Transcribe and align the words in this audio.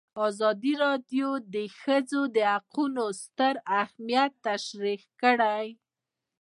ازادي 0.27 0.73
راډیو 0.85 1.29
د 1.39 1.41
د 1.55 1.55
ښځو 1.79 2.21
حقونه 2.53 3.03
ستر 3.23 3.53
اهميت 3.81 4.31
تشریح 4.47 5.01
کړی. 5.21 5.65